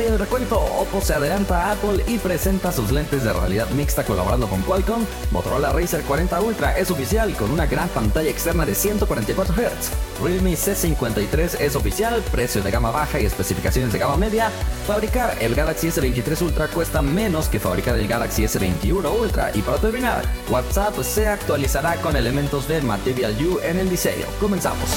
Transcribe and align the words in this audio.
Hoy 0.00 0.06
el 0.06 0.18
recuento, 0.18 0.58
Oppo 0.58 1.02
se 1.02 1.12
adelanta 1.12 1.62
a 1.62 1.72
Apple 1.72 2.02
y 2.06 2.16
presenta 2.16 2.72
sus 2.72 2.90
lentes 2.90 3.22
de 3.22 3.34
realidad 3.34 3.68
mixta 3.70 4.02
colaborando 4.02 4.48
con 4.48 4.62
Qualcomm. 4.62 5.04
Motorola 5.30 5.74
Racer 5.74 6.00
40 6.04 6.40
Ultra 6.40 6.78
es 6.78 6.90
oficial 6.90 7.34
con 7.36 7.50
una 7.50 7.66
gran 7.66 7.86
pantalla 7.90 8.30
externa 8.30 8.64
de 8.64 8.74
144 8.74 9.54
Hz. 9.54 10.22
Realme 10.22 10.54
C53 10.54 11.60
es 11.60 11.76
oficial, 11.76 12.22
precio 12.32 12.62
de 12.62 12.70
gama 12.70 12.90
baja 12.90 13.20
y 13.20 13.26
especificaciones 13.26 13.92
de 13.92 13.98
gama 13.98 14.16
media. 14.16 14.50
Fabricar 14.86 15.36
el 15.38 15.54
Galaxy 15.54 15.88
S23 15.88 16.40
Ultra 16.40 16.68
cuesta 16.68 17.02
menos 17.02 17.48
que 17.48 17.60
fabricar 17.60 17.98
el 17.98 18.08
Galaxy 18.08 18.44
S21 18.44 19.20
Ultra. 19.20 19.50
Y 19.54 19.60
para 19.60 19.76
terminar, 19.76 20.24
WhatsApp 20.48 20.98
se 21.02 21.28
actualizará 21.28 21.96
con 21.96 22.16
elementos 22.16 22.66
de 22.68 22.80
Material 22.80 23.36
U 23.44 23.60
en 23.62 23.78
el 23.78 23.90
diseño. 23.90 24.24
Comenzamos. 24.40 24.88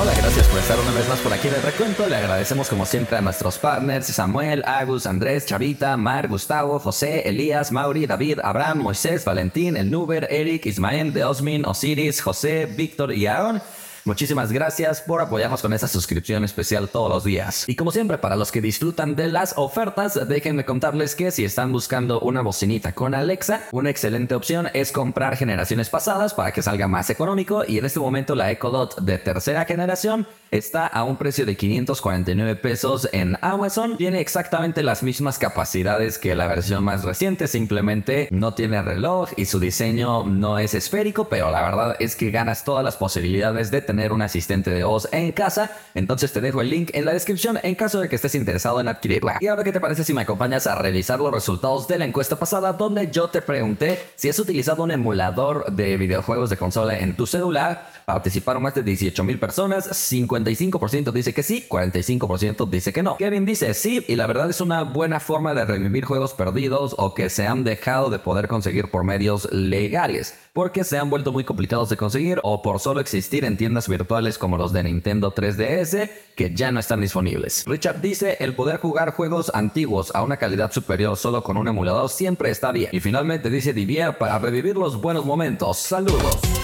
Hola, 0.00 0.14
gracias 0.16 0.46
por 0.46 0.60
estar 0.60 0.78
una 0.78 0.92
vez 0.92 1.08
más 1.08 1.18
por 1.18 1.32
aquí 1.32 1.48
en 1.48 1.54
el 1.54 1.62
recuento. 1.62 2.06
Le 2.06 2.14
agradecemos 2.14 2.68
como 2.68 2.86
siempre 2.86 3.16
a 3.16 3.20
nuestros 3.20 3.58
partners 3.58 4.06
Samuel, 4.06 4.62
Agus, 4.64 5.06
Andrés, 5.06 5.44
Chavita, 5.44 5.96
Mar, 5.96 6.28
Gustavo, 6.28 6.78
José, 6.78 7.28
Elías, 7.28 7.72
Mauri, 7.72 8.06
David, 8.06 8.38
Abraham, 8.44 8.78
Moisés, 8.78 9.24
Valentín, 9.24 9.76
El 9.76 9.90
Nuber, 9.90 10.28
Eric, 10.30 10.66
Ismael, 10.66 11.12
Deosmin, 11.12 11.66
Osiris, 11.66 12.20
José, 12.20 12.66
Víctor 12.66 13.12
y 13.12 13.26
Aaron. 13.26 13.60
Muchísimas 14.08 14.52
gracias 14.52 15.02
por 15.02 15.20
apoyarnos 15.20 15.60
con 15.60 15.74
esta 15.74 15.86
suscripción 15.86 16.42
especial 16.42 16.88
todos 16.88 17.10
los 17.10 17.24
días. 17.24 17.68
Y 17.68 17.76
como 17.76 17.92
siempre, 17.92 18.16
para 18.16 18.36
los 18.36 18.50
que 18.50 18.62
disfrutan 18.62 19.14
de 19.14 19.28
las 19.28 19.52
ofertas, 19.58 20.18
déjenme 20.26 20.64
contarles 20.64 21.14
que 21.14 21.30
si 21.30 21.44
están 21.44 21.72
buscando 21.72 22.18
una 22.20 22.40
bocinita 22.40 22.92
con 22.92 23.14
Alexa, 23.14 23.68
una 23.70 23.90
excelente 23.90 24.34
opción 24.34 24.70
es 24.72 24.92
comprar 24.92 25.36
generaciones 25.36 25.90
pasadas 25.90 26.32
para 26.32 26.52
que 26.52 26.62
salga 26.62 26.88
más 26.88 27.10
económico 27.10 27.64
y 27.68 27.76
en 27.76 27.84
este 27.84 28.00
momento 28.00 28.34
la 28.34 28.50
Echo 28.50 28.70
Dot 28.70 28.98
de 28.98 29.18
tercera 29.18 29.66
generación 29.66 30.26
está 30.50 30.86
a 30.86 31.04
un 31.04 31.16
precio 31.16 31.44
de 31.44 31.58
549 31.58 32.56
pesos 32.56 33.10
en 33.12 33.36
Amazon. 33.42 33.98
Tiene 33.98 34.20
exactamente 34.20 34.82
las 34.82 35.02
mismas 35.02 35.38
capacidades 35.38 36.16
que 36.16 36.34
la 36.34 36.46
versión 36.46 36.82
más 36.82 37.04
reciente, 37.04 37.46
simplemente 37.46 38.28
no 38.30 38.54
tiene 38.54 38.80
reloj 38.80 39.28
y 39.36 39.44
su 39.44 39.60
diseño 39.60 40.24
no 40.24 40.58
es 40.58 40.72
esférico, 40.72 41.28
pero 41.28 41.50
la 41.50 41.60
verdad 41.60 41.96
es 41.98 42.16
que 42.16 42.30
ganas 42.30 42.64
todas 42.64 42.82
las 42.82 42.96
posibilidades 42.96 43.70
de 43.70 43.82
tener 43.82 43.97
un 44.12 44.22
asistente 44.22 44.70
de 44.70 44.84
voz 44.84 45.08
en 45.12 45.32
casa. 45.32 45.70
Entonces 45.94 46.32
te 46.32 46.40
dejo 46.40 46.60
el 46.60 46.70
link 46.70 46.90
en 46.94 47.04
la 47.04 47.12
descripción 47.12 47.58
en 47.62 47.74
caso 47.74 48.00
de 48.00 48.08
que 48.08 48.16
estés 48.16 48.34
interesado 48.34 48.80
en 48.80 48.88
adquirirla. 48.88 49.38
Y 49.40 49.48
ahora, 49.48 49.64
¿qué 49.64 49.72
te 49.72 49.80
parece 49.80 50.04
si 50.04 50.14
me 50.14 50.22
acompañas 50.22 50.66
a 50.66 50.76
revisar 50.76 51.18
los 51.18 51.32
resultados 51.32 51.88
de 51.88 51.98
la 51.98 52.04
encuesta 52.04 52.36
pasada 52.36 52.72
donde 52.72 53.10
yo 53.10 53.28
te 53.28 53.42
pregunté 53.42 53.98
si 54.16 54.28
has 54.28 54.38
utilizado 54.38 54.82
un 54.82 54.90
emulador 54.90 55.72
de 55.72 55.96
videojuegos 55.96 56.50
de 56.50 56.56
consola 56.56 56.98
en 56.98 57.16
tu 57.16 57.26
celular? 57.26 57.90
Participaron 58.04 58.62
más 58.62 58.74
de 58.74 58.82
18 58.82 59.22
mil 59.24 59.38
personas, 59.38 59.90
55% 59.90 61.12
dice 61.12 61.34
que 61.34 61.42
sí, 61.42 61.66
45% 61.68 62.68
dice 62.70 62.92
que 62.92 63.02
no. 63.02 63.16
Kevin 63.18 63.44
dice 63.44 63.74
sí, 63.74 64.04
y 64.08 64.16
la 64.16 64.26
verdad 64.26 64.48
es 64.48 64.60
una 64.60 64.82
buena 64.82 65.20
forma 65.20 65.52
de 65.52 65.64
revivir 65.64 66.04
juegos 66.04 66.32
perdidos 66.32 66.94
o 66.96 67.14
que 67.14 67.28
se 67.28 67.46
han 67.46 67.64
dejado 67.64 68.10
de 68.10 68.18
poder 68.18 68.48
conseguir 68.48 68.90
por 68.90 69.04
medios 69.04 69.52
legales, 69.52 70.38
porque 70.52 70.84
se 70.84 70.98
han 70.98 71.10
vuelto 71.10 71.32
muy 71.32 71.44
complicados 71.44 71.88
de 71.88 71.96
conseguir 71.96 72.40
o 72.42 72.62
por 72.62 72.80
solo 72.80 73.00
existir 73.00 73.44
en 73.44 73.56
tiendas 73.56 73.88
virtuales 73.88 74.38
como 74.38 74.56
los 74.56 74.72
de 74.72 74.84
Nintendo 74.84 75.34
3DS 75.34 76.10
que 76.36 76.54
ya 76.54 76.72
no 76.72 76.80
están 76.80 77.00
disponibles. 77.00 77.64
Richard 77.66 78.00
dice, 78.00 78.36
el 78.40 78.54
poder 78.54 78.78
jugar 78.78 79.12
juegos 79.12 79.50
antiguos 79.54 80.14
a 80.14 80.22
una 80.22 80.36
calidad 80.36 80.72
superior 80.72 81.16
solo 81.16 81.42
con 81.42 81.56
un 81.56 81.68
emulador 81.68 82.08
siempre 82.08 82.50
está 82.50 82.72
bien. 82.72 82.90
Y 82.92 83.00
finalmente 83.00 83.50
dice 83.50 83.72
Divier 83.72 84.18
para 84.18 84.38
revivir 84.38 84.76
los 84.76 85.00
buenos 85.00 85.24
momentos. 85.24 85.78
Saludos. 85.78 86.57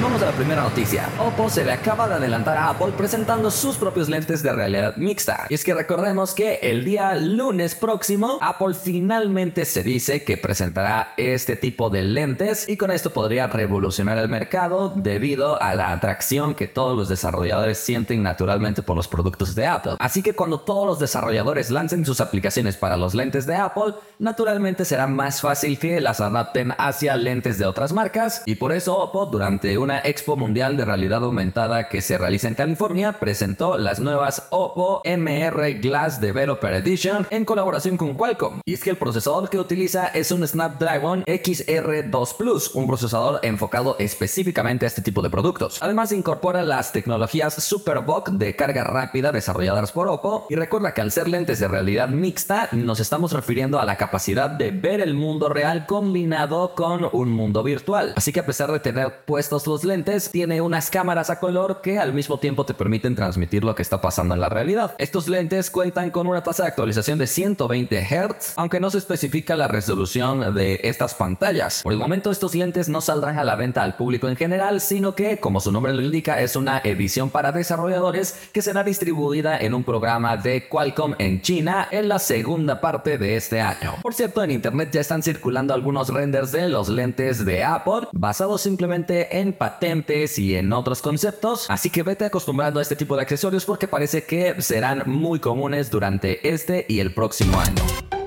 Vamos 0.00 0.22
a 0.22 0.26
la 0.26 0.32
primera 0.32 0.62
noticia. 0.62 1.08
Oppo 1.18 1.50
se 1.50 1.64
le 1.64 1.72
acaba 1.72 2.06
de 2.06 2.14
adelantar 2.14 2.56
a 2.56 2.68
Apple 2.68 2.92
presentando 2.96 3.50
sus 3.50 3.76
propios 3.76 4.08
lentes 4.08 4.44
de 4.44 4.52
realidad 4.52 4.96
mixta. 4.96 5.46
Y 5.48 5.54
es 5.54 5.64
que 5.64 5.74
recordemos 5.74 6.34
que 6.34 6.60
el 6.62 6.84
día 6.84 7.16
lunes 7.16 7.74
próximo, 7.74 8.38
Apple 8.40 8.74
finalmente 8.74 9.64
se 9.64 9.82
dice 9.82 10.22
que 10.22 10.36
presentará 10.36 11.14
este 11.16 11.56
tipo 11.56 11.90
de 11.90 12.04
lentes 12.04 12.68
y 12.68 12.76
con 12.76 12.92
esto 12.92 13.10
podría 13.10 13.48
revolucionar 13.48 14.18
el 14.18 14.28
mercado 14.28 14.92
debido 14.94 15.60
a 15.60 15.74
la 15.74 15.90
atracción 15.90 16.54
que 16.54 16.68
todos 16.68 16.96
los 16.96 17.08
desarrolladores 17.08 17.78
sienten 17.78 18.22
naturalmente 18.22 18.82
por 18.82 18.96
los 18.96 19.08
productos 19.08 19.56
de 19.56 19.66
Apple. 19.66 19.96
Así 19.98 20.22
que 20.22 20.34
cuando 20.34 20.60
todos 20.60 20.86
los 20.86 21.00
desarrolladores 21.00 21.72
lancen 21.72 22.06
sus 22.06 22.20
aplicaciones 22.20 22.76
para 22.76 22.96
los 22.96 23.14
lentes 23.16 23.46
de 23.46 23.56
Apple, 23.56 23.94
naturalmente 24.20 24.84
será 24.84 25.08
más 25.08 25.40
fácil 25.40 25.76
que 25.76 26.00
las 26.00 26.20
adapten 26.20 26.72
hacia 26.78 27.16
lentes 27.16 27.58
de 27.58 27.66
otras 27.66 27.92
marcas 27.92 28.44
y 28.46 28.54
por 28.54 28.72
eso 28.72 28.96
Oppo 28.96 29.26
durante 29.26 29.76
un 29.76 29.87
una 29.88 30.00
expo 30.00 30.36
mundial 30.36 30.76
de 30.76 30.84
realidad 30.84 31.24
aumentada 31.24 31.88
que 31.88 32.02
se 32.02 32.18
realiza 32.18 32.46
en 32.46 32.54
California, 32.54 33.14
presentó 33.14 33.78
las 33.78 34.00
nuevas 34.00 34.46
Oppo 34.50 35.00
MR 35.02 35.80
Glass 35.80 36.20
Developer 36.20 36.74
Edition 36.74 37.26
en 37.30 37.46
colaboración 37.46 37.96
con 37.96 38.12
Qualcomm. 38.12 38.60
Y 38.66 38.74
es 38.74 38.82
que 38.82 38.90
el 38.90 38.98
procesador 38.98 39.48
que 39.48 39.58
utiliza 39.58 40.08
es 40.08 40.30
un 40.30 40.46
Snapdragon 40.46 41.24
XR2 41.24 42.36
Plus, 42.36 42.74
un 42.74 42.86
procesador 42.86 43.40
enfocado 43.42 43.96
específicamente 43.98 44.84
a 44.84 44.88
este 44.88 45.00
tipo 45.00 45.22
de 45.22 45.30
productos. 45.30 45.78
Además 45.80 46.12
incorpora 46.12 46.62
las 46.62 46.92
tecnologías 46.92 47.54
SuperVOOC 47.54 48.32
de 48.32 48.56
carga 48.56 48.84
rápida 48.84 49.32
desarrolladas 49.32 49.92
por 49.92 50.08
Oppo 50.08 50.48
y 50.50 50.56
recuerda 50.56 50.92
que 50.92 51.00
al 51.00 51.12
ser 51.12 51.28
lentes 51.28 51.60
de 51.60 51.68
realidad 51.68 52.10
mixta 52.10 52.68
nos 52.72 53.00
estamos 53.00 53.32
refiriendo 53.32 53.80
a 53.80 53.86
la 53.86 53.96
capacidad 53.96 54.50
de 54.50 54.70
ver 54.70 55.00
el 55.00 55.14
mundo 55.14 55.48
real 55.48 55.86
combinado 55.86 56.74
con 56.74 57.08
un 57.10 57.30
mundo 57.30 57.62
virtual. 57.62 58.12
Así 58.16 58.34
que 58.34 58.40
a 58.40 58.46
pesar 58.46 58.70
de 58.70 58.80
tener 58.80 59.24
puestos 59.24 59.66
los 59.66 59.77
lentes 59.84 60.30
tiene 60.30 60.60
unas 60.60 60.90
cámaras 60.90 61.30
a 61.30 61.40
color 61.40 61.80
que 61.80 61.98
al 61.98 62.12
mismo 62.12 62.38
tiempo 62.38 62.64
te 62.64 62.74
permiten 62.74 63.14
transmitir 63.14 63.64
lo 63.64 63.74
que 63.74 63.82
está 63.82 64.00
pasando 64.00 64.34
en 64.34 64.40
la 64.40 64.48
realidad. 64.48 64.94
Estos 64.98 65.28
lentes 65.28 65.70
cuentan 65.70 66.10
con 66.10 66.26
una 66.26 66.42
tasa 66.42 66.64
de 66.64 66.68
actualización 66.68 67.18
de 67.18 67.26
120 67.26 68.00
Hz, 68.00 68.54
aunque 68.56 68.80
no 68.80 68.90
se 68.90 68.98
especifica 68.98 69.56
la 69.56 69.68
resolución 69.68 70.54
de 70.54 70.80
estas 70.84 71.14
pantallas. 71.14 71.82
Por 71.82 71.92
el 71.92 71.98
momento 71.98 72.30
estos 72.30 72.54
lentes 72.54 72.88
no 72.88 73.00
saldrán 73.00 73.38
a 73.38 73.44
la 73.44 73.56
venta 73.56 73.82
al 73.82 73.96
público 73.96 74.28
en 74.28 74.36
general, 74.36 74.80
sino 74.80 75.14
que, 75.14 75.38
como 75.38 75.60
su 75.60 75.72
nombre 75.72 75.92
lo 75.92 76.02
indica, 76.02 76.40
es 76.40 76.56
una 76.56 76.78
edición 76.84 77.30
para 77.30 77.52
desarrolladores 77.52 78.48
que 78.52 78.62
será 78.62 78.84
distribuida 78.84 79.58
en 79.58 79.74
un 79.74 79.84
programa 79.84 80.36
de 80.36 80.68
Qualcomm 80.68 81.14
en 81.18 81.42
China 81.42 81.88
en 81.90 82.08
la 82.08 82.18
segunda 82.18 82.80
parte 82.80 83.18
de 83.18 83.36
este 83.36 83.60
año. 83.60 83.94
Por 84.02 84.14
cierto, 84.14 84.42
en 84.42 84.50
internet 84.50 84.90
ya 84.92 85.00
están 85.00 85.22
circulando 85.22 85.74
algunos 85.74 86.08
renders 86.08 86.52
de 86.52 86.68
los 86.68 86.88
lentes 86.88 87.44
de 87.44 87.64
Apple 87.64 88.08
basados 88.12 88.60
simplemente 88.60 89.38
en 89.38 89.52
patentes 89.68 90.38
y 90.38 90.56
en 90.56 90.72
otros 90.72 91.02
conceptos, 91.02 91.66
así 91.68 91.90
que 91.90 92.02
vete 92.02 92.24
acostumbrando 92.24 92.78
a 92.78 92.82
este 92.82 92.96
tipo 92.96 93.16
de 93.16 93.22
accesorios 93.22 93.66
porque 93.66 93.86
parece 93.86 94.24
que 94.24 94.60
serán 94.62 95.02
muy 95.06 95.40
comunes 95.40 95.90
durante 95.90 96.48
este 96.48 96.86
y 96.88 97.00
el 97.00 97.12
próximo 97.12 97.60
año. 97.60 98.17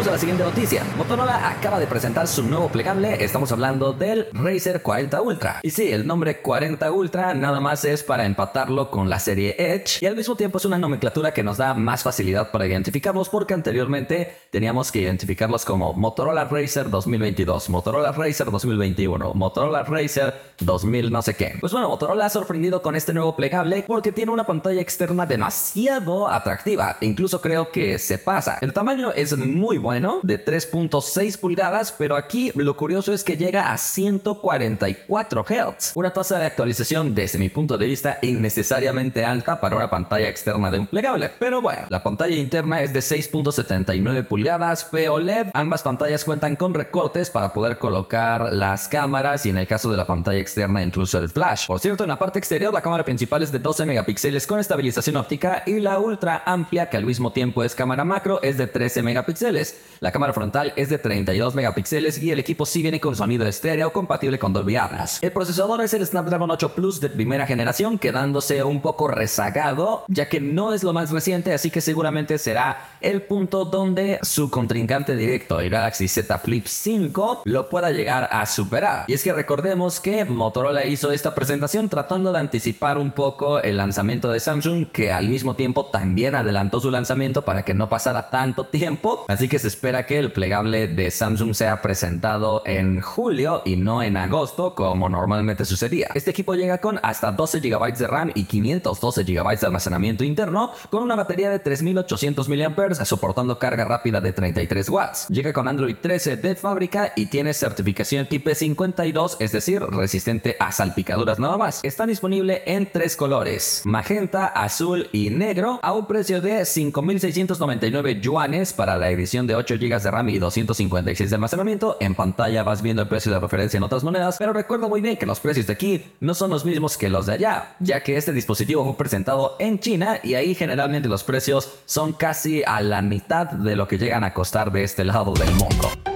Vamos 0.00 0.08
a 0.08 0.12
la 0.12 0.18
siguiente 0.18 0.44
noticia. 0.44 0.82
Motorola 0.96 1.50
acaba 1.50 1.78
de 1.78 1.86
presentar 1.86 2.26
su 2.26 2.42
nuevo 2.42 2.70
plegable. 2.70 3.22
Estamos 3.22 3.52
hablando 3.52 3.92
del 3.92 4.28
Razer 4.32 4.80
40 4.80 5.20
Ultra. 5.20 5.60
Y 5.62 5.68
sí, 5.68 5.92
el 5.92 6.06
nombre 6.06 6.40
40 6.40 6.90
Ultra 6.90 7.34
nada 7.34 7.60
más 7.60 7.84
es 7.84 8.02
para 8.02 8.24
empatarlo 8.24 8.90
con 8.90 9.10
la 9.10 9.18
serie 9.18 9.56
Edge 9.58 9.98
y 10.00 10.06
al 10.06 10.16
mismo 10.16 10.36
tiempo 10.36 10.56
es 10.56 10.64
una 10.64 10.78
nomenclatura 10.78 11.34
que 11.34 11.42
nos 11.42 11.58
da 11.58 11.74
más 11.74 12.02
facilidad 12.02 12.50
para 12.50 12.66
identificarlos 12.66 13.28
porque 13.28 13.52
anteriormente 13.52 14.38
teníamos 14.50 14.90
que 14.90 15.00
identificarlos 15.00 15.66
como 15.66 15.92
Motorola 15.92 16.46
Razer 16.46 16.88
2022, 16.88 17.68
Motorola 17.68 18.12
Razer 18.12 18.50
2021, 18.50 19.34
Motorola 19.34 19.82
Razer 19.82 20.32
2000 20.60 21.12
no 21.12 21.20
sé 21.20 21.34
qué. 21.34 21.58
Pues 21.60 21.74
bueno, 21.74 21.90
Motorola 21.90 22.24
ha 22.24 22.30
sorprendido 22.30 22.80
con 22.80 22.96
este 22.96 23.12
nuevo 23.12 23.36
plegable 23.36 23.84
porque 23.86 24.12
tiene 24.12 24.32
una 24.32 24.44
pantalla 24.44 24.80
externa 24.80 25.26
demasiado 25.26 26.26
atractiva. 26.26 26.96
Incluso 27.02 27.42
creo 27.42 27.70
que 27.70 27.98
se 27.98 28.16
pasa. 28.16 28.56
El 28.62 28.72
tamaño 28.72 29.12
es 29.12 29.36
muy 29.36 29.76
bueno, 29.76 29.89
de 29.90 30.44
3.6 30.44 31.36
pulgadas, 31.38 31.90
pero 31.90 32.14
aquí 32.14 32.52
lo 32.54 32.76
curioso 32.76 33.12
es 33.12 33.24
que 33.24 33.36
llega 33.36 33.72
a 33.72 33.76
144 33.76 35.44
Hz, 35.44 35.92
una 35.96 36.12
tasa 36.12 36.38
de 36.38 36.46
actualización 36.46 37.12
desde 37.12 37.40
mi 37.40 37.48
punto 37.48 37.76
de 37.76 37.86
vista 37.86 38.18
innecesariamente 38.22 39.24
alta 39.24 39.60
para 39.60 39.74
una 39.74 39.90
pantalla 39.90 40.28
externa 40.28 40.70
de 40.70 40.78
un 40.78 40.86
plegable. 40.86 41.32
Pero 41.40 41.60
bueno, 41.60 41.82
la 41.88 42.04
pantalla 42.04 42.36
interna 42.36 42.82
es 42.82 42.92
de 42.92 43.00
6.79 43.00 44.28
pulgadas 44.28 44.84
POLED, 44.84 45.48
ambas 45.54 45.82
pantallas 45.82 46.24
cuentan 46.24 46.54
con 46.54 46.72
recortes 46.72 47.28
para 47.28 47.52
poder 47.52 47.78
colocar 47.78 48.52
las 48.52 48.86
cámaras 48.86 49.44
y 49.44 49.50
en 49.50 49.58
el 49.58 49.66
caso 49.66 49.90
de 49.90 49.96
la 49.96 50.06
pantalla 50.06 50.38
externa 50.38 50.84
incluso 50.84 51.18
el 51.18 51.28
flash. 51.28 51.66
Por 51.66 51.80
cierto, 51.80 52.04
en 52.04 52.10
la 52.10 52.18
parte 52.18 52.38
exterior 52.38 52.72
la 52.72 52.82
cámara 52.82 53.04
principal 53.04 53.42
es 53.42 53.50
de 53.50 53.58
12 53.58 53.86
megapíxeles 53.86 54.46
con 54.46 54.60
estabilización 54.60 55.16
óptica 55.16 55.64
y 55.66 55.80
la 55.80 55.98
ultra 55.98 56.44
amplia 56.46 56.88
que 56.88 56.96
al 56.96 57.04
mismo 57.04 57.32
tiempo 57.32 57.64
es 57.64 57.74
cámara 57.74 58.04
macro 58.04 58.40
es 58.42 58.56
de 58.56 58.68
13 58.68 59.02
megapíxeles 59.02 59.79
La 60.00 60.12
cámara 60.12 60.32
frontal 60.32 60.72
es 60.76 60.88
de 60.88 60.96
32 60.96 61.54
megapíxeles 61.54 62.22
y 62.22 62.30
el 62.30 62.38
equipo 62.38 62.64
sí 62.64 62.80
viene 62.80 63.00
con 63.00 63.14
sonido 63.14 63.46
estéreo 63.46 63.92
compatible 63.92 64.38
con 64.38 64.52
Dolby 64.52 64.76
Atmos. 64.76 65.18
El 65.20 65.30
procesador 65.30 65.82
es 65.82 65.92
el 65.92 66.06
Snapdragon 66.06 66.50
8 66.50 66.74
Plus 66.74 67.00
de 67.00 67.10
primera 67.10 67.46
generación, 67.46 67.98
quedándose 67.98 68.62
un 68.64 68.80
poco 68.80 69.08
rezagado, 69.08 70.04
ya 70.08 70.28
que 70.28 70.40
no 70.40 70.72
es 70.72 70.82
lo 70.82 70.94
más 70.94 71.10
reciente, 71.10 71.52
así 71.52 71.70
que 71.70 71.82
seguramente 71.82 72.38
será 72.38 72.88
el 73.02 73.20
punto 73.22 73.66
donde 73.66 74.18
su 74.22 74.50
contrincante 74.50 75.16
directo, 75.16 75.60
el 75.60 75.68
Galaxy 75.68 76.08
Z 76.08 76.38
Flip 76.38 76.66
5, 76.66 77.42
lo 77.44 77.68
pueda 77.68 77.90
llegar 77.90 78.28
a 78.32 78.46
superar. 78.46 79.04
Y 79.06 79.12
es 79.12 79.22
que 79.22 79.34
recordemos 79.34 80.00
que 80.00 80.24
Motorola 80.24 80.86
hizo 80.86 81.12
esta 81.12 81.34
presentación 81.34 81.90
tratando 81.90 82.32
de 82.32 82.38
anticipar 82.38 82.96
un 82.96 83.10
poco 83.10 83.60
el 83.60 83.76
lanzamiento 83.76 84.30
de 84.30 84.40
Samsung, 84.40 84.86
que 84.86 85.12
al 85.12 85.28
mismo 85.28 85.56
tiempo 85.56 85.86
también 85.86 86.34
adelantó 86.34 86.80
su 86.80 86.90
lanzamiento 86.90 87.42
para 87.42 87.64
que 87.64 87.74
no 87.74 87.90
pasara 87.90 88.30
tanto 88.30 88.64
tiempo, 88.64 89.26
así 89.28 89.46
que 89.46 89.58
se 89.58 89.68
espera 89.70 90.04
que 90.04 90.18
el 90.18 90.32
plegable 90.32 90.88
de 90.88 91.12
Samsung 91.12 91.54
sea 91.54 91.80
presentado 91.80 92.62
en 92.66 93.00
julio 93.00 93.62
y 93.64 93.76
no 93.76 94.02
en 94.02 94.16
agosto 94.16 94.74
como 94.74 95.08
normalmente 95.08 95.64
sucedía. 95.64 96.08
Este 96.14 96.32
equipo 96.32 96.54
llega 96.54 96.78
con 96.78 96.98
hasta 97.04 97.30
12 97.30 97.60
GB 97.60 97.96
de 97.96 98.06
RAM 98.08 98.32
y 98.34 98.44
512 98.44 99.22
GB 99.22 99.60
de 99.60 99.66
almacenamiento 99.66 100.24
interno 100.24 100.72
con 100.90 101.04
una 101.04 101.14
batería 101.14 101.50
de 101.50 101.60
3800 101.60 102.48
mAh 102.48 103.04
soportando 103.04 103.58
carga 103.58 103.84
rápida 103.84 104.20
de 104.20 104.32
33 104.32 104.88
watts. 104.88 105.28
Llega 105.28 105.52
con 105.52 105.68
Android 105.68 105.96
13 106.00 106.36
de 106.36 106.56
fábrica 106.56 107.12
y 107.14 107.26
tiene 107.26 107.54
certificación 107.54 108.26
IP52, 108.26 109.36
es 109.38 109.52
decir, 109.52 109.82
resistente 109.82 110.56
a 110.58 110.72
salpicaduras 110.72 111.38
nada 111.38 111.56
más. 111.56 111.80
Está 111.84 112.06
disponible 112.06 112.64
en 112.66 112.90
tres 112.90 113.14
colores, 113.14 113.82
magenta, 113.84 114.46
azul 114.46 115.08
y 115.12 115.30
negro 115.30 115.78
a 115.82 115.92
un 115.92 116.06
precio 116.06 116.40
de 116.40 116.62
5.699 116.62 118.20
yuanes 118.20 118.72
para 118.72 118.96
la 118.96 119.10
edición 119.10 119.46
de 119.46 119.59
8 119.60 119.76
GB 119.76 120.02
de 120.02 120.10
RAM 120.10 120.28
y 120.28 120.38
256 120.38 121.30
de 121.30 121.36
almacenamiento. 121.36 121.96
En 122.00 122.14
pantalla 122.14 122.62
vas 122.62 122.82
viendo 122.82 123.02
el 123.02 123.08
precio 123.08 123.32
de 123.32 123.38
referencia 123.38 123.78
en 123.78 123.84
otras 123.84 124.04
monedas, 124.04 124.36
pero 124.38 124.52
recuerdo 124.52 124.88
muy 124.88 125.00
bien 125.00 125.16
que 125.16 125.26
los 125.26 125.40
precios 125.40 125.66
de 125.66 125.72
aquí 125.72 126.04
no 126.20 126.34
son 126.34 126.50
los 126.50 126.64
mismos 126.64 126.96
que 126.96 127.08
los 127.08 127.26
de 127.26 127.34
allá, 127.34 127.76
ya 127.80 128.02
que 128.02 128.16
este 128.16 128.32
dispositivo 128.32 128.84
fue 128.84 128.96
presentado 128.96 129.56
en 129.58 129.78
China 129.78 130.18
y 130.22 130.34
ahí 130.34 130.54
generalmente 130.54 131.08
los 131.08 131.24
precios 131.24 131.80
son 131.86 132.12
casi 132.12 132.62
a 132.64 132.80
la 132.80 133.02
mitad 133.02 133.46
de 133.46 133.76
lo 133.76 133.86
que 133.86 133.98
llegan 133.98 134.24
a 134.24 134.34
costar 134.34 134.72
de 134.72 134.84
este 134.84 135.04
lado 135.04 135.32
del 135.34 135.52
mundo 135.52 136.09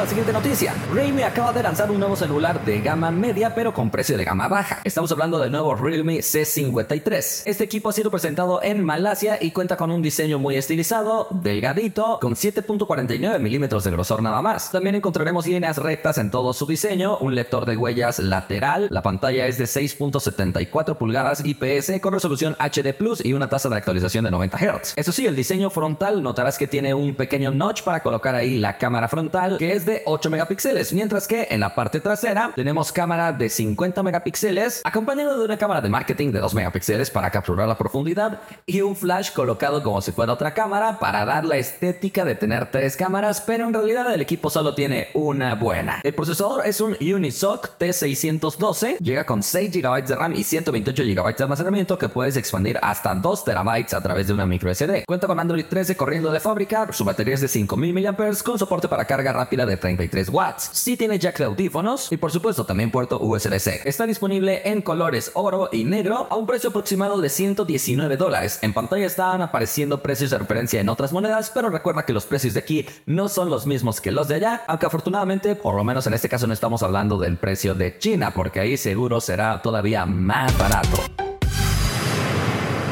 la 0.00 0.06
siguiente 0.06 0.32
noticia. 0.32 0.74
Realme 0.92 1.24
acaba 1.24 1.54
de 1.54 1.62
lanzar 1.62 1.90
un 1.90 1.98
nuevo 1.98 2.16
celular 2.16 2.62
de 2.66 2.80
gama 2.80 3.10
media 3.10 3.54
pero 3.54 3.72
con 3.72 3.88
precio 3.88 4.18
de 4.18 4.24
gama 4.24 4.46
baja. 4.46 4.80
Estamos 4.84 5.10
hablando 5.10 5.38
del 5.38 5.50
nuevo 5.50 5.74
Realme 5.74 6.18
C53. 6.18 7.42
Este 7.46 7.64
equipo 7.64 7.88
ha 7.88 7.92
sido 7.92 8.10
presentado 8.10 8.62
en 8.62 8.84
Malasia 8.84 9.38
y 9.40 9.52
cuenta 9.52 9.78
con 9.78 9.90
un 9.90 10.02
diseño 10.02 10.38
muy 10.38 10.56
estilizado, 10.56 11.28
delgadito, 11.30 12.18
con 12.20 12.34
7.49 12.34 13.38
milímetros 13.38 13.84
de 13.84 13.90
grosor 13.90 14.22
nada 14.22 14.42
más. 14.42 14.70
También 14.70 14.96
encontraremos 14.96 15.46
líneas 15.46 15.78
rectas 15.78 16.18
en 16.18 16.30
todo 16.30 16.52
su 16.52 16.66
diseño, 16.66 17.16
un 17.16 17.34
lector 17.34 17.64
de 17.64 17.78
huellas 17.78 18.18
lateral, 18.18 18.88
la 18.90 19.00
pantalla 19.00 19.46
es 19.46 19.56
de 19.56 19.64
6.74 19.64 20.98
pulgadas 20.98 21.42
IPS 21.42 22.00
con 22.02 22.12
resolución 22.12 22.54
HD 22.58 22.92
Plus 22.92 23.24
y 23.24 23.32
una 23.32 23.48
tasa 23.48 23.70
de 23.70 23.76
actualización 23.76 24.24
de 24.24 24.30
90 24.30 24.58
Hz. 24.58 24.92
Eso 24.96 25.12
sí, 25.12 25.26
el 25.26 25.36
diseño 25.36 25.70
frontal 25.70 26.22
notarás 26.22 26.58
que 26.58 26.66
tiene 26.66 26.92
un 26.92 27.14
pequeño 27.14 27.50
notch 27.50 27.82
para 27.82 28.02
colocar 28.02 28.34
ahí 28.34 28.58
la 28.58 28.76
cámara 28.76 29.08
frontal 29.08 29.56
que 29.56 29.72
es 29.72 29.85
de 29.86 30.02
8 30.04 30.28
megapíxeles, 30.28 30.92
mientras 30.92 31.26
que 31.26 31.46
en 31.50 31.60
la 31.60 31.74
parte 31.74 32.00
trasera 32.00 32.52
tenemos 32.54 32.92
cámara 32.92 33.32
de 33.32 33.48
50 33.48 34.02
megapíxeles, 34.02 34.82
acompañado 34.84 35.38
de 35.38 35.44
una 35.44 35.56
cámara 35.56 35.80
de 35.80 35.88
marketing 35.88 36.32
de 36.32 36.40
2 36.40 36.54
megapíxeles 36.54 37.10
para 37.10 37.30
capturar 37.30 37.68
la 37.68 37.78
profundidad 37.78 38.40
y 38.66 38.80
un 38.82 38.96
flash 38.96 39.32
colocado 39.32 39.82
como 39.82 40.02
si 40.02 40.12
fuera 40.12 40.32
otra 40.32 40.52
cámara 40.52 40.98
para 40.98 41.24
dar 41.24 41.44
la 41.44 41.56
estética 41.56 42.24
de 42.24 42.34
tener 42.34 42.70
tres 42.70 42.96
cámaras, 42.96 43.40
pero 43.40 43.66
en 43.66 43.72
realidad 43.72 44.12
el 44.12 44.20
equipo 44.20 44.50
solo 44.50 44.74
tiene 44.74 45.08
una 45.14 45.54
buena. 45.54 46.00
El 46.02 46.14
procesador 46.14 46.66
es 46.66 46.80
un 46.80 46.96
Unisoc 47.00 47.78
T612, 47.78 48.98
llega 48.98 49.24
con 49.24 49.42
6 49.42 49.70
GB 49.70 50.06
de 50.06 50.16
RAM 50.16 50.34
y 50.34 50.42
128 50.42 51.02
GB 51.04 51.36
de 51.36 51.44
almacenamiento 51.44 51.98
que 51.98 52.08
puedes 52.08 52.36
expandir 52.36 52.78
hasta 52.82 53.14
2 53.14 53.44
TB 53.44 53.94
a 53.94 54.00
través 54.00 54.26
de 54.26 54.32
una 54.32 54.46
micro 54.46 54.74
SD. 54.74 55.04
Cuenta 55.06 55.26
con 55.26 55.38
Android 55.38 55.64
13 55.64 55.96
corriendo 55.96 56.32
de 56.32 56.40
fábrica, 56.40 56.92
su 56.92 57.04
batería 57.04 57.34
es 57.34 57.40
de 57.40 57.48
5000 57.48 57.94
mAh 57.94 58.42
con 58.44 58.58
soporte 58.58 58.88
para 58.88 59.04
carga 59.04 59.32
rápida 59.32 59.65
de 59.66 59.76
33 59.76 60.28
watts. 60.30 60.70
Sí 60.72 60.96
tiene 60.96 61.18
jack 61.18 61.38
de 61.38 61.44
audífonos 61.44 62.10
y 62.12 62.16
por 62.16 62.32
supuesto 62.32 62.64
también 62.64 62.90
puerto 62.90 63.18
USB-C. 63.20 63.82
Está 63.84 64.06
disponible 64.06 64.62
en 64.64 64.82
colores 64.82 65.30
oro 65.34 65.68
y 65.72 65.84
negro 65.84 66.26
a 66.30 66.36
un 66.36 66.46
precio 66.46 66.70
aproximado 66.70 67.20
de 67.20 67.28
119 67.28 68.16
dólares. 68.16 68.58
En 68.62 68.72
pantalla 68.72 69.06
están 69.06 69.42
apareciendo 69.42 70.02
precios 70.02 70.30
de 70.30 70.38
referencia 70.38 70.80
en 70.80 70.88
otras 70.88 71.12
monedas, 71.12 71.50
pero 71.52 71.68
recuerda 71.68 72.04
que 72.04 72.12
los 72.12 72.26
precios 72.26 72.54
de 72.54 72.60
aquí 72.60 72.86
no 73.06 73.28
son 73.28 73.50
los 73.50 73.66
mismos 73.66 74.00
que 74.00 74.12
los 74.12 74.28
de 74.28 74.36
allá, 74.36 74.64
aunque 74.66 74.86
afortunadamente, 74.86 75.56
por 75.56 75.74
lo 75.74 75.84
menos 75.84 76.06
en 76.06 76.14
este 76.14 76.28
caso 76.28 76.46
no 76.46 76.52
estamos 76.52 76.82
hablando 76.82 77.18
del 77.18 77.36
precio 77.36 77.74
de 77.74 77.98
China, 77.98 78.32
porque 78.34 78.60
ahí 78.60 78.76
seguro 78.76 79.20
será 79.20 79.60
todavía 79.62 80.06
más 80.06 80.56
barato. 80.58 81.25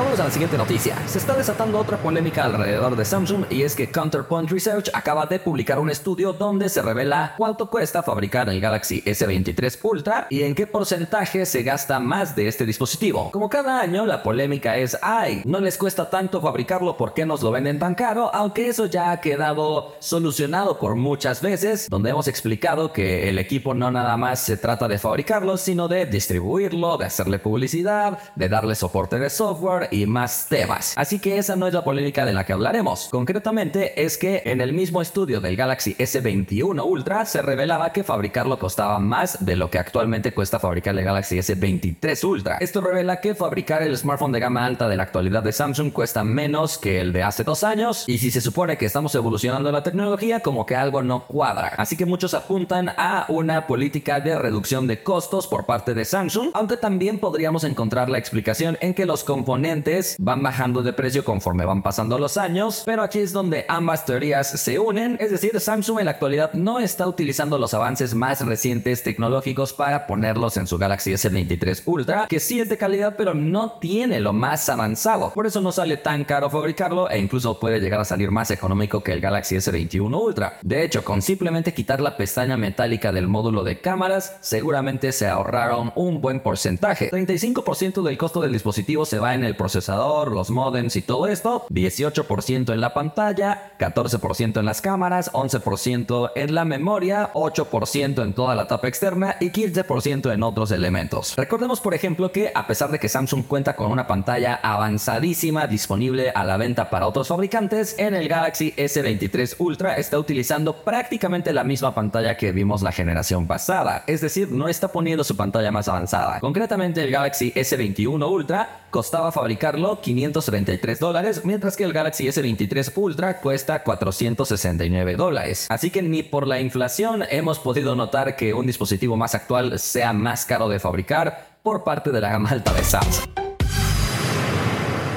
Vamos 0.05 0.21
a 0.21 0.25
la 0.25 0.31
siguiente 0.31 0.59
noticia. 0.59 0.97
Se 1.09 1.17
está 1.17 1.35
desatando 1.35 1.79
otra 1.79 1.97
polémica 1.97 2.45
alrededor 2.45 2.95
de 2.95 3.06
Samsung 3.06 3.47
y 3.49 3.62
es 3.62 3.75
que 3.75 3.91
Counterpoint 3.91 4.51
Research 4.51 4.91
acaba 4.93 5.25
de 5.25 5.39
publicar 5.39 5.79
un 5.79 5.89
estudio 5.89 6.35
donde 6.35 6.69
se 6.69 6.83
revela 6.83 7.35
cuánto 7.39 7.71
cuesta 7.71 8.03
fabricar 8.03 8.51
el 8.51 8.61
Galaxy 8.61 9.01
S23 9.01 9.79
Ultra 9.83 10.27
y 10.29 10.43
en 10.43 10.55
qué 10.55 10.67
porcentaje 10.67 11.47
se 11.47 11.62
gasta 11.62 12.01
más 12.01 12.37
de 12.37 12.49
este 12.49 12.67
dispositivo. 12.67 13.31
Como 13.31 13.49
cada 13.49 13.81
año, 13.81 14.05
la 14.05 14.23
polémica 14.23 14.77
es, 14.77 14.97
ay, 15.01 15.41
no 15.47 15.59
les 15.59 15.79
cuesta 15.79 16.11
tanto 16.11 16.41
fabricarlo, 16.43 16.99
¿por 16.99 17.15
qué 17.15 17.25
nos 17.25 17.43
lo 17.43 17.51
venden 17.51 17.79
tan 17.79 17.95
caro? 17.95 18.31
Aunque 18.35 18.69
eso 18.69 18.85
ya 18.85 19.11
ha 19.11 19.21
quedado 19.23 19.95
solucionado 20.01 20.79
por 20.79 20.97
muchas 20.97 21.41
veces, 21.41 21.89
donde 21.89 22.11
hemos 22.11 22.29
explicado 22.29 22.93
que 22.93 23.31
el 23.31 23.39
equipo 23.39 23.73
no 23.73 23.91
nada 23.91 24.19
más 24.19 24.41
se 24.41 24.59
trata 24.59 24.87
de 24.87 24.99
fabricarlo, 24.99 25.56
sino 25.56 25.89
de 25.89 26.05
distribuirlo, 26.05 26.99
de 26.99 27.06
hacerle 27.06 27.39
publicidad, 27.39 28.19
de 28.37 28.49
darle 28.51 28.75
soporte 28.75 29.19
de 29.19 29.31
software 29.31 29.89
y 29.94 30.06
más 30.06 30.46
temas. 30.49 30.94
Así 30.96 31.19
que 31.19 31.38
esa 31.38 31.56
no 31.56 31.67
es 31.67 31.75
la 31.75 31.85
polémica 31.85 32.25
de 32.25 32.32
la 32.32 32.44
que 32.44 32.52
hablaremos. 32.52 33.08
Concretamente 33.11 34.05
es 34.05 34.19
que 34.19 34.43
en 34.44 34.61
el 34.61 34.73
mismo 34.73 35.00
estudio 35.00 35.41
del 35.41 35.56
Galaxy 35.56 35.94
S21 35.94 36.85
Ultra 36.85 37.25
se 37.26 37.43
revelaba 37.43 37.93
que 37.93 38.02
fabricarlo 38.02 38.58
costaba 38.58 38.99
más 38.99 39.44
de 39.44 39.56
lo 39.56 39.70
que 39.70 39.79
actualmente 39.79 40.35
cuesta 40.35 40.58
fabricar 40.58 40.99
el 40.99 41.05
Galaxy 41.05 41.38
S23 41.38 42.25
Ultra. 42.25 42.56
Esto 42.61 42.81
revela 42.81 43.20
que 43.20 43.35
fabricar 43.35 43.82
el 43.82 43.96
smartphone 43.96 44.32
de 44.32 44.41
gama 44.41 44.64
alta 44.64 44.88
de 44.88 44.96
la 44.96 45.05
actualidad 45.05 45.43
de 45.43 45.52
Samsung 45.52 45.93
cuesta 45.93 46.25
menos 46.25 46.79
que 46.79 47.00
el 47.00 47.12
de 47.12 47.23
hace 47.23 47.44
dos 47.44 47.62
años 47.62 48.05
y 48.08 48.19
si 48.19 48.31
se 48.31 48.41
supone 48.41 48.76
que 48.76 48.87
estamos 48.87 49.14
evolucionando 49.14 49.70
la 49.70 49.82
tecnología 49.82 50.41
como 50.41 50.67
que 50.67 50.75
algo 50.75 51.02
no 51.02 51.26
cuadra. 51.26 51.75
Así 51.76 51.96
que 51.96 52.06
muchos 52.06 52.35
apuntan 52.35 52.88
a 52.88 53.26
una 53.29 53.67
política 53.67 54.20
de 54.20 54.37
reducción 54.38 54.87
de 54.87 55.02
costos 55.02 55.46
por 55.46 55.67
parte 55.67 55.94
de 55.94 56.05
Samsung, 56.05 56.50
aunque 56.55 56.76
también 56.76 57.19
podríamos 57.19 57.64
encontrar 57.64 58.11
la 58.11 58.19
explicación 58.19 58.76
en 58.81 58.94
que 58.94 59.06
los 59.06 59.25
componentes 59.25 59.84
van 60.19 60.43
bajando 60.43 60.83
de 60.83 60.93
precio 60.93 61.25
conforme 61.25 61.65
van 61.65 61.83
pasando 61.83 62.19
los 62.19 62.37
años, 62.37 62.83
pero 62.85 63.03
aquí 63.03 63.19
es 63.19 63.33
donde 63.33 63.65
ambas 63.69 64.05
teorías 64.05 64.49
se 64.49 64.79
unen, 64.79 65.17
es 65.21 65.31
decir, 65.31 65.59
Samsung 65.59 66.01
en 66.01 66.07
la 66.07 66.13
actualidad 66.13 66.53
no 66.55 66.79
está 66.79 67.07
utilizando 67.07 67.59
los 67.59 67.75
avances 67.75 68.15
más 68.15 68.45
recientes 68.45 69.03
tecnológicos 69.03 69.73
para 69.73 70.07
ponerlos 70.07 70.57
en 70.57 70.67
su 70.67 70.79
Galaxy 70.79 71.13
S23 71.13 71.83
Ultra, 71.85 72.27
que 72.29 72.41
sí 72.41 72.61
es 72.61 72.69
de 72.69 72.79
calidad, 72.79 73.15
pero 73.17 73.35
no 73.35 73.73
tiene 73.73 74.20
lo 74.20 74.32
más 74.32 74.69
avanzado. 74.69 75.32
Por 75.32 75.47
eso 75.47 75.61
no 75.61 75.73
sale 75.73 75.97
tan 75.97 76.25
caro 76.25 76.51
fabricarlo 76.51 77.11
e 77.11 77.19
incluso 77.19 77.58
puede 77.58 77.81
llegar 77.81 78.01
a 78.01 78.05
salir 78.05 78.31
más 78.31 78.51
económico 78.51 79.03
que 79.03 79.13
el 79.13 79.20
Galaxy 79.20 79.56
S21 79.56 80.15
Ultra. 80.15 80.58
De 80.63 80.82
hecho, 80.85 81.05
con 81.05 81.23
simplemente 81.23 81.75
quitar 81.75 82.01
la 82.01 82.17
pestaña 82.17 82.56
metálica 82.56 83.13
del 83.13 83.29
módulo 83.29 83.65
de 83.65 83.81
cámaras, 83.81 84.37
seguramente 84.41 85.13
se 85.13 85.27
ahorraron 85.27 85.93
un 85.94 86.20
buen 86.20 86.41
porcentaje. 86.41 87.11
35% 87.11 88.03
del 88.03 88.19
costo 88.19 88.41
del 88.41 88.53
dispositivo 88.53 89.05
se 89.05 89.19
va 89.19 89.35
en 89.35 89.44
el 89.44 89.56
procesador, 89.65 90.31
los 90.31 90.51
modems 90.51 90.94
y 90.94 91.01
todo 91.01 91.27
esto, 91.27 91.65
18% 91.71 92.75
en 92.75 92.81
la 92.83 92.93
pantalla, 92.93 93.73
14% 93.79 94.61
en 94.61 94.67
las 94.67 94.83
cámaras, 94.83 95.33
11% 95.33 96.33
en 96.35 96.55
la 96.55 96.67
memoria, 96.67 97.33
8% 97.33 98.23
en 98.23 98.35
toda 98.35 98.55
la 98.55 98.67
tapa 98.67 98.89
externa 98.89 99.37
y 99.41 99.49
15% 99.49 100.35
en 100.35 100.43
otros 100.43 100.71
elementos. 100.71 101.35
Recordemos 101.37 101.81
por 101.81 101.94
ejemplo 101.94 102.31
que 102.31 102.53
a 102.55 102.67
pesar 102.67 102.91
de 102.91 102.99
que 102.99 103.09
Samsung 103.09 103.47
cuenta 103.47 103.75
con 103.75 103.91
una 103.91 104.06
pantalla 104.06 104.56
avanzadísima 104.63 105.67
disponible 105.67 106.29
a 106.29 106.44
la 106.44 106.59
venta 106.59 106.91
para 106.91 107.06
otros 107.06 107.29
fabricantes, 107.29 107.99
en 107.99 108.13
el 108.15 108.29
Galaxy 108.29 108.75
S23 108.77 109.55
Ultra 109.61 109.94
está 109.94 110.19
utilizando 110.19 110.75
prácticamente 110.75 111.55
la 111.55 111.65
misma 111.65 111.94
pantalla 111.94 112.37
que 112.37 112.53
vimos 112.53 112.83
la 112.83 112.93
generación 112.93 113.47
pasada, 113.47 114.05
es 114.06 114.21
decir, 114.21 114.53
no 114.53 114.69
está 114.69 114.89
poniendo 114.89 115.25
su 115.25 115.39
pantalla 115.39 115.73
más 115.73 115.89
avanzada. 115.89 116.41
Concretamente 116.41 117.03
el 117.03 117.11
Galaxy 117.11 117.51
S21 117.53 118.31
Ultra 118.31 118.81
costaba 118.91 119.33
fabricar 119.33 119.54
533 119.56 120.99
dólares, 120.99 121.43
mientras 121.44 121.77
que 121.77 121.84
el 121.84 121.93
Galaxy 121.93 122.27
S23 122.27 122.93
Ultra 122.96 123.41
cuesta 123.41 123.82
469 123.82 125.17
dólares. 125.17 125.67
Así 125.69 125.91
que 125.91 126.03
ni 126.03 126.23
por 126.23 126.46
la 126.46 126.61
inflación 126.61 127.25
hemos 127.31 127.58
podido 127.58 127.94
notar 127.96 128.37
que 128.37 128.55
un 128.55 128.67
dispositivo 128.67 129.17
más 129.17 129.34
actual 129.34 129.79
sea 129.79 130.13
más 130.13 130.44
caro 130.44 130.69
de 130.69 130.79
fabricar 130.79 131.58
por 131.63 131.84
parte 131.84 132.11
de 132.11 132.20
la 132.20 132.31
gama 132.31 132.51
alta 132.51 132.73
de 132.73 132.84
Samsung. 132.84 133.33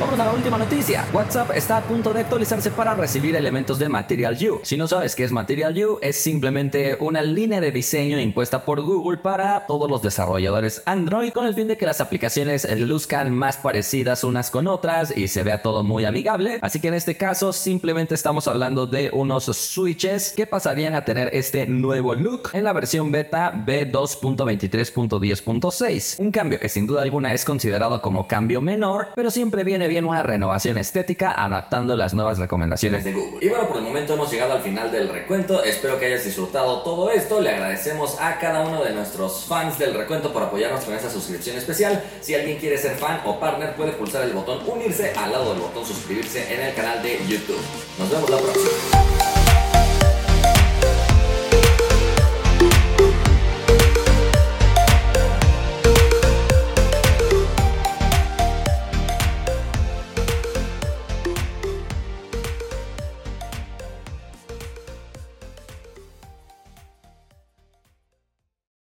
Vamos 0.08 0.22
a 0.22 0.26
la 0.26 0.32
última 0.32 0.58
noticia. 0.58 1.06
WhatsApp 1.12 1.52
está 1.54 1.76
a 1.76 1.82
punto 1.82 2.14
de 2.14 2.22
actualizarse 2.22 2.72
para 2.72 2.96
recibir 2.96 3.36
elementos 3.36 3.78
de 3.78 3.90
Material 3.90 4.38
You. 4.38 4.62
Si 4.64 4.78
no 4.78 4.88
sabes 4.88 5.16
qué 5.16 5.26
es 5.26 5.34
Material 5.34 5.76
You, 5.76 6.00
es 6.02 6.16
simplemente 6.16 6.96
una 7.02 7.22
línea 7.22 7.60
de 7.60 7.74
diseño 7.74 8.18
impuesta 8.18 8.64
por 8.64 8.80
Google 8.80 9.18
para 9.18 9.66
todos 9.66 9.92
los 9.92 10.02
desarrolladores 10.02 10.82
Android 10.86 11.34
con 11.34 11.46
el 11.46 11.56
fin 11.56 11.68
de 11.68 11.76
que 11.76 11.86
las 11.86 12.00
aplicaciones 12.00 12.66
luzcan 12.80 13.36
más 13.36 13.58
parecidas 13.58 14.24
unas 14.24 14.50
con 14.50 14.68
otras 14.68 15.12
y 15.14 15.28
se 15.28 15.44
vea 15.44 15.62
todo 15.62 15.84
muy 15.84 16.06
amigable. 16.06 16.60
Así 16.62 16.80
que 16.80 16.88
en 16.88 16.94
este 16.94 17.18
caso 17.18 17.52
simplemente 17.52 18.16
estamos 18.16 18.48
hablando 18.48 18.88
de 18.88 19.10
unos 19.12 19.44
switches 19.44 20.32
que 20.38 20.48
pasarían 20.48 20.96
a 20.96 21.04
tener 21.04 21.32
este 21.34 21.68
nuevo 21.68 22.16
look 22.16 22.52
en 22.54 22.64
la 22.64 22.72
versión 22.72 23.12
beta 23.12 23.52
B2.23.10.6. 23.54 26.20
Un 26.20 26.32
cambio 26.32 26.62
que 26.62 26.70
sin 26.70 26.88
duda 26.88 27.02
alguna 27.02 27.34
es 27.34 27.44
considerado 27.44 28.02
como 28.02 28.26
cambio 28.26 28.62
menor, 28.62 29.10
pero 29.14 29.32
siempre 29.32 29.66
viene 29.66 29.90
bien 29.90 29.97
una 30.06 30.24
renovación 30.24 30.78
estética 30.78 31.32
adaptando 31.32 31.96
las 31.96 32.14
nuevas 32.14 32.38
recomendaciones 32.38 33.04
de 33.04 33.14
Google. 33.14 33.46
Y 33.46 33.50
bueno, 33.50 33.68
por 33.68 33.78
el 33.78 33.84
momento 33.84 34.14
hemos 34.14 34.32
llegado 34.32 34.54
al 34.54 34.62
final 34.62 34.92
del 34.92 35.10
recuento. 35.10 35.64
Espero 35.64 36.00
que 36.00 36.08
hayas 36.08 36.26
disfrutado 36.26 36.82
todo 36.84 37.10
esto. 37.12 37.42
Le 37.42 37.50
agradecemos 37.50 38.20
a 38.20 38.38
cada 38.40 38.66
uno 38.68 38.84
de 38.84 38.94
nuestros 38.94 39.46
fans 39.46 39.80
del 39.80 39.94
recuento 39.94 40.32
por 40.32 40.44
apoyarnos 40.44 40.84
con 40.84 40.94
esta 40.94 41.10
suscripción 41.10 41.58
especial. 41.58 42.04
Si 42.22 42.36
alguien 42.36 42.58
quiere 42.60 42.78
ser 42.78 42.96
fan 42.96 43.22
o 43.26 43.40
partner, 43.40 43.76
puede 43.76 43.94
pulsar 43.94 44.24
el 44.24 44.34
botón 44.34 44.60
unirse 44.68 45.14
al 45.16 45.32
lado 45.32 45.54
del 45.54 45.62
botón 45.62 45.86
suscribirse 45.86 46.54
en 46.54 46.62
el 46.62 46.74
canal 46.74 47.02
de 47.02 47.20
YouTube. 47.28 47.60
Nos 48.00 48.10
vemos 48.10 48.30
la 48.30 48.38
próxima. 48.38 49.27